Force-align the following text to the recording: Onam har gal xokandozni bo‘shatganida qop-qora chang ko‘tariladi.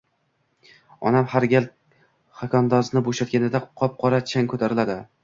Onam 1.09 1.27
har 1.33 1.45
gal 1.51 1.67
xokandozni 2.39 3.05
bo‘shatganida 3.09 3.63
qop-qora 3.83 4.23
chang 4.33 4.51
ko‘tariladi. 4.55 4.99